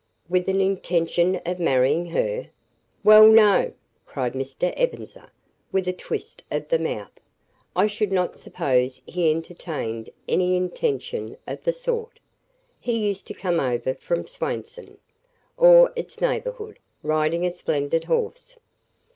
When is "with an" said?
0.27-0.61